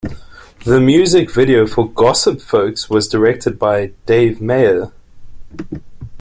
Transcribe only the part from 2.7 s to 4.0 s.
was directed by